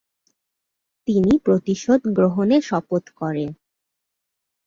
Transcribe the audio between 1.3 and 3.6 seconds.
প্রতিশোধ গ্রহণের শপথ করেন।